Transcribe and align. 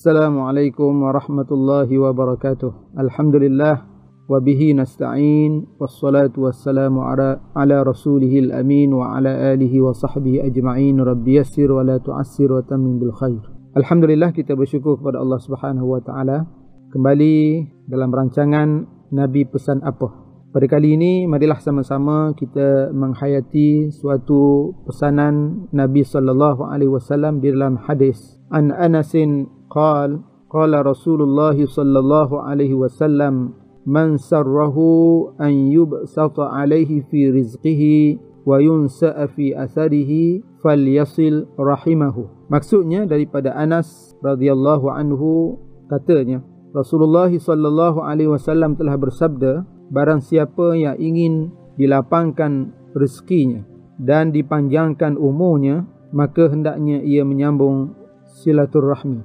Assalamualaikum 0.00 1.04
warahmatullahi 1.04 1.92
wabarakatuh. 2.00 2.96
Alhamdulillah 2.96 3.84
wa 4.32 4.40
bihi 4.40 4.72
nasta'in 4.72 5.76
wassalatu 5.76 6.48
wassalamu 6.48 7.04
ala 7.04 7.44
ala 7.52 7.84
rasulihil 7.84 8.48
amin 8.48 8.96
wa 8.96 9.12
ala 9.12 9.52
alihi 9.52 9.76
wa 9.84 9.92
sahbihi 9.92 10.40
ajma'in. 10.48 10.96
Rabbi 10.96 11.36
yassir 11.36 11.68
wa 11.68 11.84
la 11.84 12.00
tu'assir 12.00 12.48
wa 12.48 12.64
tamin 12.64 12.96
bil 12.96 13.12
khair. 13.12 13.44
Alhamdulillah 13.76 14.32
kita 14.32 14.56
bersyukur 14.56 14.96
kepada 15.04 15.20
Allah 15.20 15.36
Subhanahu 15.36 15.92
wa 15.92 16.00
taala 16.00 16.48
kembali 16.96 17.68
dalam 17.84 18.08
rancangan 18.08 18.88
Nabi 19.12 19.52
pesan 19.52 19.84
apa? 19.84 20.16
Pada 20.48 20.64
kali 20.64 20.96
ini 20.96 21.28
marilah 21.28 21.60
sama-sama 21.60 22.32
kita 22.40 22.88
menghayati 22.96 23.92
suatu 23.92 24.72
pesanan 24.88 25.68
Nabi 25.76 26.08
sallallahu 26.08 26.64
alaihi 26.72 26.88
wasallam 26.88 27.44
di 27.44 27.52
dalam 27.52 27.76
hadis 27.84 28.39
an 28.50 28.74
Anasin 28.74 29.46
qal 29.70 30.20
qala 30.50 30.82
Rasulullah 30.82 31.54
sallallahu 31.54 32.42
alaihi 32.42 32.74
wasallam 32.74 33.54
man 33.86 34.18
sarrahu 34.18 35.30
an 35.38 35.70
yubsata 35.70 36.50
alaihi 36.50 37.06
fi 37.06 37.30
rizqihi 37.30 38.18
wa 38.44 38.58
yunsa'a 38.58 39.30
fi 39.30 39.54
atharihi 39.54 40.42
falyasil 40.60 41.46
rahimahu 41.56 42.28
maksudnya 42.50 43.06
daripada 43.06 43.54
Anas 43.54 44.18
radhiyallahu 44.20 44.90
anhu 44.90 45.56
katanya 45.88 46.42
Rasulullah 46.74 47.30
sallallahu 47.30 48.02
alaihi 48.02 48.30
wasallam 48.30 48.74
telah 48.74 48.98
bersabda 48.98 49.64
barang 49.90 50.22
siapa 50.22 50.78
yang 50.78 50.98
ingin 50.98 51.54
dilapangkan 51.78 52.74
rezekinya 52.94 53.66
dan 54.00 54.30
dipanjangkan 54.34 55.18
umurnya 55.18 55.86
maka 56.10 56.50
hendaknya 56.50 57.02
ia 57.02 57.22
menyambung 57.22 57.99
silaturrahmi 58.30 59.22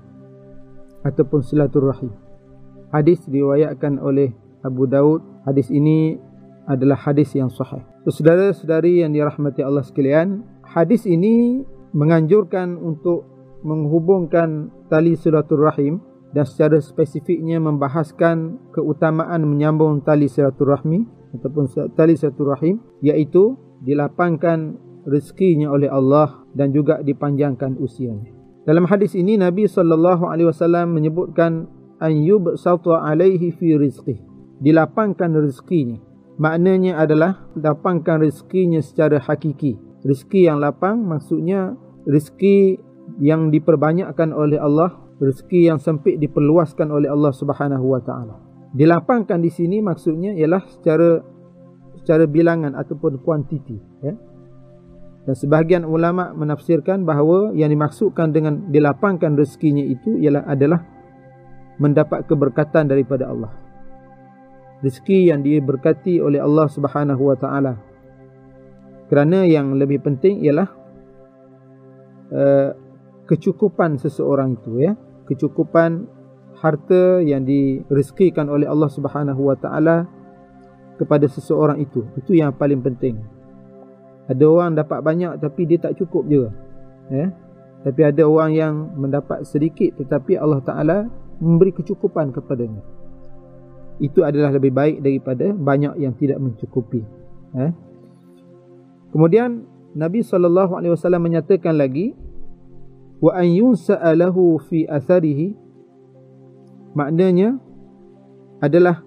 ataupun 1.06 1.40
silaturrahim 1.46 2.26
hadis 2.96 3.20
diriwayatkan 3.28 4.00
oleh 4.00 4.32
Abu 4.64 4.88
Daud. 4.88 5.22
Hadis 5.44 5.68
ini 5.70 6.18
adalah 6.66 6.98
hadis 6.98 7.36
yang 7.38 7.52
sahih. 7.52 7.84
Saudara-saudari 8.08 9.06
yang 9.06 9.14
dirahmati 9.14 9.62
Allah 9.62 9.86
sekalian 9.86 10.42
hadis 10.66 11.06
ini 11.06 11.62
menganjurkan 11.94 12.80
untuk 12.80 13.28
menghubungkan 13.62 14.74
tali 14.90 15.14
silaturrahim 15.14 16.02
dan 16.34 16.46
secara 16.46 16.82
spesifiknya 16.82 17.62
membahaskan 17.62 18.58
keutamaan 18.74 19.46
menyambung 19.46 20.02
tali 20.02 20.30
silaturahmi 20.30 21.06
ataupun 21.38 21.94
tali 21.94 22.18
silaturahim 22.18 22.82
iaitu 23.06 23.58
dilapangkan 23.86 24.78
rezekinya 25.06 25.70
oleh 25.70 25.90
Allah 25.90 26.46
dan 26.58 26.74
juga 26.74 27.02
dipanjangkan 27.06 27.78
usianya. 27.78 28.35
Dalam 28.66 28.90
hadis 28.90 29.14
ini 29.14 29.38
Nabi 29.38 29.70
sallallahu 29.70 30.26
alaihi 30.26 30.50
wasallam 30.50 30.98
menyebutkan 30.98 31.70
an 32.02 32.14
yubsata 32.18 33.06
alaihi 33.06 33.54
fi 33.54 33.78
rizqi. 33.78 34.18
Dilapangkan 34.62 35.38
rezekinya. 35.38 36.02
Maknanya 36.42 37.00
adalah 37.00 37.46
lapangkan 37.56 38.26
rezekinya 38.26 38.82
secara 38.82 39.22
hakiki. 39.22 39.78
Rezeki 40.02 40.50
yang 40.50 40.58
lapang 40.60 41.06
maksudnya 41.06 41.78
rezeki 42.10 42.82
yang 43.22 43.54
diperbanyakkan 43.54 44.34
oleh 44.34 44.58
Allah 44.58 45.06
rezeki 45.20 45.72
yang 45.72 45.80
sempit 45.80 46.20
diperluaskan 46.20 46.92
oleh 46.92 47.08
Allah 47.08 47.32
Subhanahu 47.32 47.86
wa 47.96 48.02
taala. 48.04 48.36
Dilapangkan 48.76 49.40
di 49.40 49.48
sini 49.48 49.80
maksudnya 49.80 50.36
ialah 50.36 50.64
secara 50.68 51.24
secara 51.96 52.28
bilangan 52.28 52.76
ataupun 52.76 53.24
kuantiti 53.24 53.80
ya. 54.04 54.14
Dan 55.26 55.34
sebahagian 55.34 55.84
ulama 55.90 56.32
menafsirkan 56.38 57.02
bahawa 57.02 57.50
yang 57.58 57.74
dimaksudkan 57.74 58.30
dengan 58.30 58.70
dilapangkan 58.70 59.34
rezekinya 59.34 59.82
itu 59.82 60.22
ialah 60.22 60.46
adalah 60.46 60.86
mendapat 61.82 62.30
keberkatan 62.30 62.86
daripada 62.86 63.34
Allah. 63.34 63.52
Rezeki 64.86 65.34
yang 65.34 65.42
diberkati 65.42 66.22
oleh 66.22 66.38
Allah 66.38 66.70
Subhanahu 66.70 67.26
wa 67.26 67.38
taala. 67.42 67.74
Kerana 69.10 69.50
yang 69.50 69.74
lebih 69.74 70.06
penting 70.06 70.46
ialah 70.46 70.70
uh, 72.30 72.70
kecukupan 73.26 73.98
seseorang 73.98 74.62
itu 74.62 74.86
ya 74.86 74.94
kecukupan 75.26 76.06
harta 76.62 77.20
yang 77.26 77.42
direzekikan 77.44 78.48
oleh 78.50 78.70
Allah 78.70 78.90
Subhanahu 78.90 79.42
wa 79.50 79.58
taala 79.58 80.06
kepada 80.96 81.26
seseorang 81.26 81.82
itu 81.82 82.06
itu 82.16 82.38
yang 82.38 82.54
paling 82.56 82.80
penting 82.80 83.20
ada 84.26 84.44
orang 84.50 84.74
dapat 84.74 85.00
banyak 85.06 85.38
tapi 85.38 85.70
dia 85.70 85.78
tak 85.82 85.98
cukup 86.02 86.26
je. 86.26 86.50
Ya 87.14 87.26
tapi 87.86 88.02
ada 88.02 88.26
orang 88.26 88.52
yang 88.58 88.74
mendapat 88.98 89.46
sedikit 89.46 90.02
tetapi 90.02 90.42
Allah 90.42 90.62
taala 90.66 90.98
memberi 91.38 91.70
kecukupan 91.70 92.34
kepadanya. 92.34 92.82
Itu 94.02 94.26
adalah 94.26 94.52
lebih 94.52 94.74
baik 94.74 95.06
daripada 95.06 95.54
banyak 95.54 96.02
yang 96.02 96.18
tidak 96.18 96.42
mencukupi. 96.42 97.06
Ya 97.54 97.78
kemudian 99.14 99.70
Nabi 99.96 100.26
sallallahu 100.26 100.76
alaihi 100.76 100.92
wasallam 100.98 101.24
menyatakan 101.24 101.78
lagi 101.78 102.18
wa 103.24 103.32
an 103.32 103.48
yunsa'a 103.48 104.12
lahu 104.12 104.60
fi 104.60 104.84
atharihi 104.84 105.56
maknanya 106.98 107.56
adalah 108.60 109.04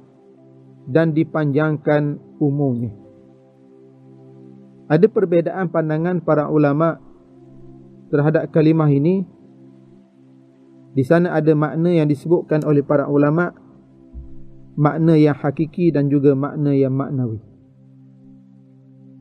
dan 0.89 1.13
dipanjangkan 1.13 2.17
umurnya 2.41 3.08
ada 4.89 5.07
perbezaan 5.07 5.69
pandangan 5.69 6.25
para 6.25 6.49
ulama 6.49 6.99
terhadap 8.09 8.49
kalimah 8.51 8.89
ini 8.89 9.25
di 10.97 11.05
sana 11.05 11.37
ada 11.37 11.53
makna 11.53 11.93
yang 11.93 12.09
disebutkan 12.09 12.65
oleh 12.65 12.81
para 12.81 13.07
ulama 13.07 13.53
makna 14.75 15.15
yang 15.15 15.37
hakiki 15.37 15.93
dan 15.93 16.09
juga 16.09 16.33
makna 16.33 16.73
yang 16.73 16.97
maknawi 16.97 17.39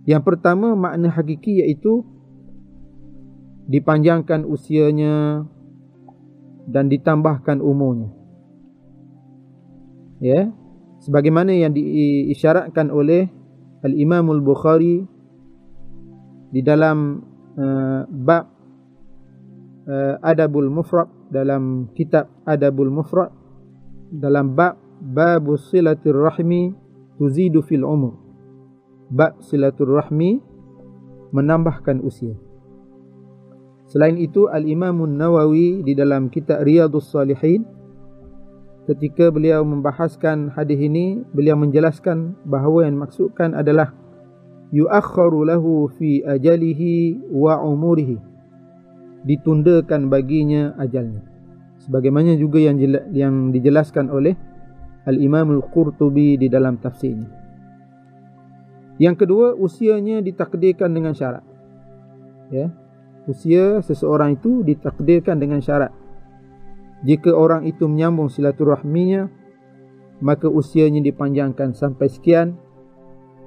yang 0.07 0.23
pertama 0.23 0.71
makna 0.73 1.11
hakiki 1.11 1.67
iaitu 1.67 2.07
dipanjangkan 3.67 4.47
usianya 4.47 5.43
dan 6.67 6.87
ditambahkan 6.87 7.59
umurnya. 7.59 8.11
Ya. 10.23 10.51
Sebagaimana 11.03 11.53
yang 11.53 11.75
diisyaratkan 11.77 12.89
oleh 12.89 13.29
Al-Imam 13.85 14.33
Al-Bukhari 14.33 15.05
di 16.51 16.61
dalam 16.63 17.21
uh, 17.59 18.01
bab 18.07 18.45
uh, 19.87 20.15
Adabul 20.23 20.71
Mufrad 20.71 21.07
dalam 21.27 21.91
kitab 21.91 22.31
Adabul 22.47 22.91
Mufrad 22.91 23.31
dalam 24.11 24.55
bab 24.55 24.79
bab 25.01 25.43
silatul 25.59 26.23
rahmi 26.23 26.71
tuzidu 27.19 27.59
fil 27.63 27.83
umur. 27.83 28.15
Bab 29.11 29.39
silatul 29.43 29.95
rahmi 29.95 30.39
menambahkan 31.31 31.99
usia. 32.03 32.35
Selain 33.87 34.19
itu 34.19 34.51
Al-Imam 34.51 35.07
Nawawi 35.07 35.79
di 35.79 35.95
dalam 35.95 36.27
kitab 36.27 36.67
Riyadhus 36.67 37.07
Salihin 37.07 37.63
ketika 38.87 39.31
beliau 39.31 39.63
membahaskan 39.63 40.55
hadis 40.55 40.79
ini 40.79 41.23
beliau 41.31 41.59
menjelaskan 41.59 42.35
bahawa 42.47 42.87
yang 42.87 42.99
dimaksudkan 42.99 43.55
adalah 43.55 43.91
yu'akhkharu 44.71 45.47
lahu 45.47 45.87
fi 45.95 46.23
ajalihi 46.23 47.27
wa 47.31 47.61
umurihi 47.63 48.19
ditundakan 49.23 50.11
baginya 50.11 50.75
ajalnya 50.79 51.23
sebagaimana 51.83 52.35
juga 52.35 52.59
yang 52.59 52.77
yang 53.11 53.35
dijelaskan 53.51 54.11
oleh 54.11 54.35
Al-Imam 55.07 55.55
Al-Qurtubi 55.55 56.35
di 56.35 56.47
dalam 56.51 56.79
tafsirnya 56.79 57.31
yang 58.99 59.15
kedua 59.15 59.55
usianya 59.55 60.19
ditakdirkan 60.19 60.91
dengan 60.91 61.15
syarat 61.15 61.45
ya 62.51 62.67
usia 63.27 63.83
seseorang 63.83 64.39
itu 64.39 64.63
ditakdirkan 64.63 65.37
dengan 65.37 65.59
syarat. 65.59 65.91
Jika 67.03 67.29
orang 67.35 67.67
itu 67.67 67.85
menyambung 67.85 68.31
silaturahminya, 68.31 69.29
maka 70.23 70.49
usianya 70.49 71.03
dipanjangkan 71.03 71.77
sampai 71.77 72.07
sekian. 72.09 72.57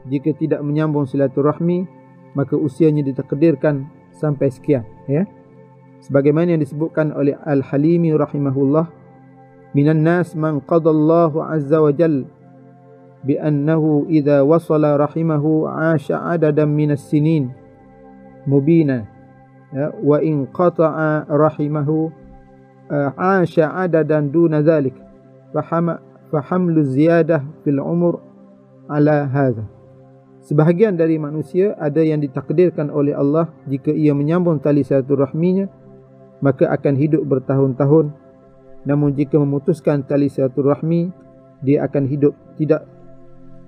Jika 0.08 0.32
tidak 0.36 0.64
menyambung 0.64 1.04
silaturahmi, 1.04 1.84
maka 2.32 2.56
usianya 2.56 3.04
ditakdirkan 3.04 3.88
sampai 4.16 4.48
sekian. 4.48 4.86
Ya. 5.10 5.26
Sebagaimana 6.00 6.56
yang 6.56 6.62
disebutkan 6.64 7.12
oleh 7.12 7.36
Al-Halimi 7.44 8.16
rahimahullah, 8.16 8.88
minan 9.76 10.00
nas 10.00 10.32
man 10.32 10.64
qadallahu 10.64 11.44
azza 11.44 11.78
wa 11.78 11.92
jal 11.92 12.24
bi 13.20 13.36
annahu 13.36 14.08
idza 14.08 14.40
wasala 14.42 14.96
rahimahu 14.96 15.68
'asha 15.68 16.16
'adadan 16.16 16.72
minas 16.72 17.04
sinin 17.04 17.52
mubina 18.48 19.04
ya, 19.76 19.92
wa 20.00 20.16
in 20.24 20.48
qata'a 20.48 21.28
rahimahu 21.28 22.08
uh, 22.88 23.12
asha 23.14 23.68
adadan 23.76 24.32
duna 24.32 24.64
dhalik 24.64 24.96
fahama 25.52 26.00
fahamlu 26.32 26.80
ziyadah 26.80 27.44
fil 27.62 27.78
umur 27.78 28.24
ala 28.88 29.28
hadha 29.28 29.68
sebahagian 30.44 30.96
dari 30.96 31.20
manusia 31.20 31.76
ada 31.76 32.00
yang 32.00 32.20
ditakdirkan 32.20 32.88
oleh 32.88 33.12
Allah 33.12 33.52
jika 33.68 33.92
ia 33.92 34.16
menyambung 34.16 34.60
tali 34.60 34.84
silaturahminya 34.84 35.68
maka 36.40 36.68
akan 36.72 36.94
hidup 36.96 37.22
bertahun-tahun. 37.28 38.12
Namun 38.88 39.12
jika 39.12 39.36
memutuskan 39.36 40.04
tali 40.08 40.32
silaturahmi 40.32 41.12
dia 41.60 41.84
akan 41.84 42.08
hidup 42.08 42.32
tidak 42.56 42.88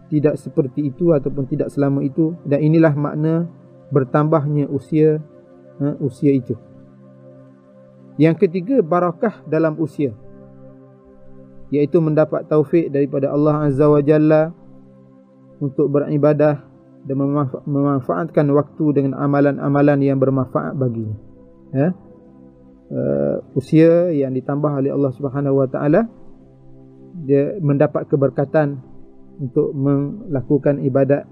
tidak 0.08 0.40
seperti 0.40 0.88
itu 0.92 1.12
ataupun 1.12 1.44
tidak 1.48 1.69
selama 1.69 2.00
itu. 2.00 2.32
Dan 2.48 2.64
inilah 2.64 2.96
makna 2.96 3.48
bertambahnya 3.92 4.68
usia 4.72 5.20
ha, 5.80 5.96
usia 6.00 6.32
itu. 6.32 6.56
Yang 8.16 8.48
ketiga 8.48 8.80
barakah 8.80 9.44
dalam 9.44 9.76
usia 9.80 10.16
iaitu 11.72 11.96
mendapat 12.04 12.44
taufik 12.44 12.92
daripada 12.92 13.32
Allah 13.32 13.64
Azza 13.64 13.88
wa 13.88 14.04
Jalla 14.04 14.52
untuk 15.62 15.87
beribadah 15.94 16.67
dan 17.06 17.17
memanfaatkan 17.67 18.47
waktu 18.50 18.85
dengan 18.99 19.19
amalan-amalan 19.19 19.99
yang 20.03 20.19
bermanfaat 20.19 20.75
baginya 20.75 21.19
ya 21.70 21.88
uh, 22.93 23.37
usia 23.56 24.12
yang 24.12 24.35
ditambah 24.37 24.70
oleh 24.82 24.91
Allah 24.93 25.12
Subhanahu 25.14 25.62
Wa 25.64 25.69
Taala 25.70 26.03
dia 27.25 27.56
mendapat 27.61 28.09
keberkatan 28.09 28.81
untuk 29.41 29.73
melakukan 29.76 30.81
ibadat 30.85 31.25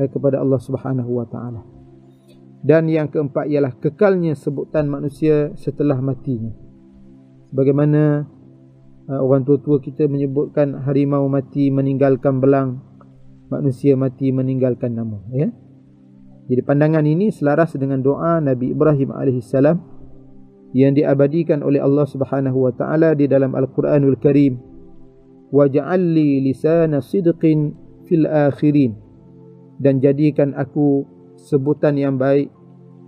uh, 0.00 0.08
kepada 0.08 0.40
Allah 0.40 0.60
Subhanahu 0.60 1.10
Wa 1.20 1.26
Taala. 1.28 1.62
Dan 2.64 2.88
yang 2.88 3.12
keempat 3.12 3.44
ialah 3.52 3.76
kekalnya 3.76 4.32
sebutan 4.32 4.88
manusia 4.88 5.52
setelah 5.52 6.00
matinya. 6.00 6.48
Bagaimana 7.52 8.24
uh, 9.04 9.20
orang 9.20 9.44
tua-tua 9.44 9.84
kita 9.84 10.08
menyebutkan 10.08 10.72
harimau 10.88 11.28
mati 11.28 11.68
meninggalkan 11.68 12.40
belang, 12.40 12.80
manusia 13.48 13.96
mati 13.98 14.30
meninggalkan 14.30 14.94
nama, 14.94 15.20
ya. 15.32 15.48
Jadi 16.44 16.60
pandangan 16.60 17.04
ini 17.08 17.32
selaras 17.32 17.72
dengan 17.80 18.04
doa 18.04 18.36
Nabi 18.40 18.76
Ibrahim 18.76 19.16
alaihissalam 19.16 19.80
yang 20.76 20.92
diabadikan 20.92 21.64
oleh 21.64 21.80
Allah 21.80 22.04
Subhanahu 22.04 22.68
wa 22.68 22.72
taala 22.74 23.16
di 23.16 23.24
dalam 23.24 23.56
Al-Qur'anul 23.56 24.20
Karim 24.20 24.60
waj'alli 25.54 26.44
lisana 26.44 27.00
sidqin 27.00 27.72
fil 28.04 28.28
akhirin 28.28 28.92
dan 29.80 30.04
jadikan 30.04 30.52
aku 30.52 31.08
sebutan 31.40 31.96
yang 31.96 32.20
baik 32.20 32.52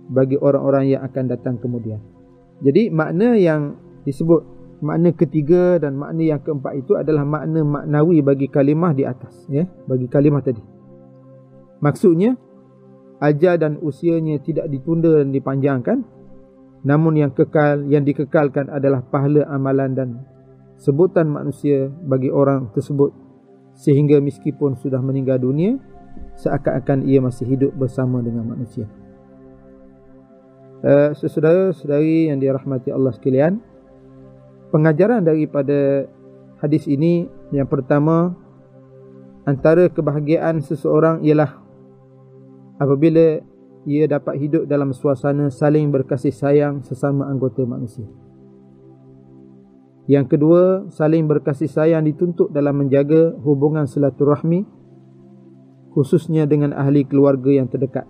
bagi 0.09 0.39
orang-orang 0.39 0.97
yang 0.97 1.01
akan 1.03 1.29
datang 1.29 1.55
kemudian. 1.59 1.99
Jadi 2.63 2.89
makna 2.89 3.37
yang 3.37 3.77
disebut 4.07 4.56
makna 4.83 5.09
ketiga 5.13 5.81
dan 5.81 5.97
makna 5.97 6.37
yang 6.37 6.41
keempat 6.41 6.73
itu 6.77 6.93
adalah 6.97 7.25
makna 7.25 7.65
maknawi 7.65 8.21
bagi 8.21 8.47
kalimah 8.49 8.93
di 8.93 9.03
atas 9.03 9.45
ya, 9.49 9.65
bagi 9.85 10.05
kalimah 10.09 10.41
tadi. 10.45 10.61
Maksudnya 11.81 12.33
ajar 13.21 13.57
dan 13.57 13.81
usianya 13.81 14.37
tidak 14.41 14.69
ditunda 14.69 15.21
dan 15.21 15.33
dipanjangkan 15.33 16.17
Namun 16.85 17.17
yang 17.17 17.33
kekal 17.33 17.83
yang 17.89 18.05
dikekalkan 18.05 18.69
adalah 18.69 19.01
pahala 19.01 19.43
amalan 19.49 19.91
dan 19.97 20.09
sebutan 20.77 21.27
manusia 21.27 21.89
bagi 21.89 22.29
orang 22.29 22.69
tersebut 22.71 23.11
sehingga 23.75 24.21
meskipun 24.21 24.77
sudah 24.77 25.01
meninggal 25.01 25.41
dunia 25.41 25.75
seakan-akan 26.37 27.03
ia 27.09 27.19
masih 27.19 27.49
hidup 27.49 27.73
bersama 27.73 28.21
dengan 28.21 28.45
manusia. 28.45 28.85
Uh, 30.77 31.09
saudara-saudari 31.17 32.29
yang 32.29 32.37
dirahmati 32.37 32.93
Allah 32.93 33.09
sekalian, 33.09 33.57
pengajaran 34.73 35.23
daripada 35.23 36.07
hadis 36.59 36.87
ini 36.89 37.29
yang 37.53 37.69
pertama 37.69 38.35
antara 39.47 39.87
kebahagiaan 39.87 40.59
seseorang 40.59 41.23
ialah 41.23 41.55
apabila 42.77 43.39
ia 43.87 44.03
dapat 44.03 44.35
hidup 44.35 44.63
dalam 44.67 44.91
suasana 44.91 45.47
saling 45.47 45.87
berkasih 45.87 46.35
sayang 46.35 46.83
sesama 46.83 47.31
anggota 47.31 47.63
manusia. 47.63 48.03
Yang 50.07 50.35
kedua, 50.35 50.87
saling 50.91 51.27
berkasih 51.27 51.67
sayang 51.71 52.03
dituntut 52.03 52.51
dalam 52.51 52.83
menjaga 52.83 53.35
hubungan 53.43 53.87
silaturahmi 53.87 54.63
khususnya 55.91 56.47
dengan 56.47 56.75
ahli 56.75 57.03
keluarga 57.07 57.51
yang 57.51 57.67
terdekat. 57.67 58.07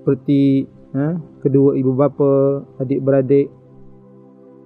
Seperti 0.00 0.64
ha, 0.96 1.16
kedua 1.44 1.76
ibu 1.76 1.92
bapa, 1.92 2.64
adik-beradik, 2.80 3.52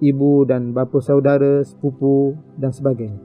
ibu 0.03 0.43
dan 0.43 0.75
bapa 0.75 0.99
saudara, 0.99 1.63
sepupu 1.63 2.35
dan 2.59 2.75
sebagainya. 2.75 3.23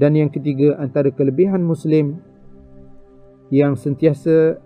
Dan 0.00 0.16
yang 0.16 0.32
ketiga, 0.32 0.80
antara 0.80 1.12
kelebihan 1.12 1.60
muslim 1.60 2.22
yang 3.52 3.76
sentiasa 3.76 4.56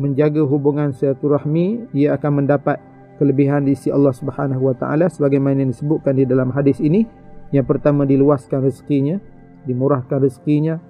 menjaga 0.00 0.40
hubungan 0.46 0.94
silaturahmi 0.96 1.92
ia 1.92 2.16
akan 2.16 2.42
mendapat 2.42 2.80
kelebihan 3.20 3.68
di 3.68 3.76
sisi 3.76 3.92
Allah 3.92 4.16
Subhanahu 4.16 4.72
wa 4.72 4.74
taala 4.78 5.12
sebagaimana 5.12 5.60
disebutkan 5.66 6.16
di 6.16 6.24
dalam 6.24 6.48
hadis 6.56 6.80
ini 6.80 7.04
yang 7.52 7.68
pertama 7.68 8.08
diluaskan 8.08 8.64
rezekinya 8.64 9.20
dimurahkan 9.68 10.24
rezekinya 10.24 10.80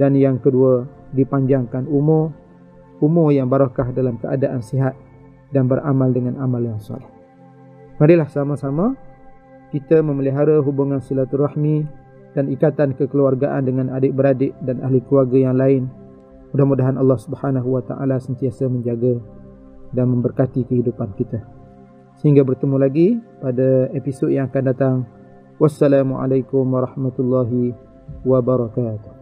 dan 0.00 0.18
yang 0.18 0.42
kedua 0.42 0.88
dipanjangkan 1.14 1.86
umur 1.86 2.34
umur 2.98 3.30
yang 3.30 3.46
barakah 3.46 3.94
dalam 3.94 4.18
keadaan 4.18 4.58
sihat 4.58 4.98
dan 5.54 5.70
beramal 5.70 6.10
dengan 6.10 6.40
amal 6.42 6.58
yang 6.58 6.82
soleh 6.82 7.21
marilah 8.02 8.26
sama-sama 8.26 8.98
kita 9.70 10.02
memelihara 10.02 10.58
hubungan 10.58 10.98
silaturahmi 10.98 11.86
dan 12.34 12.50
ikatan 12.50 12.98
kekeluargaan 12.98 13.62
dengan 13.62 13.94
adik-beradik 13.94 14.58
dan 14.66 14.82
ahli 14.82 14.98
keluarga 15.06 15.38
yang 15.38 15.54
lain 15.54 15.86
Mudah-mudahan 16.52 17.00
Allah 17.00 17.16
Subhanahu 17.16 17.80
wa 17.80 17.82
taala 17.82 18.20
sentiasa 18.20 18.68
menjaga 18.68 19.16
dan 19.96 20.12
memberkati 20.12 20.68
kehidupan 20.68 21.16
kita. 21.16 21.40
Sehingga 22.20 22.44
bertemu 22.44 22.76
lagi 22.76 23.16
pada 23.40 23.88
episod 23.96 24.28
yang 24.28 24.52
akan 24.52 24.64
datang. 24.68 24.96
Wassalamualaikum 25.56 26.68
warahmatullahi 26.68 27.72
wabarakatuh. 28.28 29.21